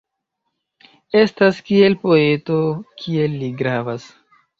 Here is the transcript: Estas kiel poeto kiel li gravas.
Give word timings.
Estas 1.19 1.59
kiel 1.67 1.97
poeto 2.05 2.57
kiel 3.03 3.37
li 3.43 3.51
gravas. 3.61 4.09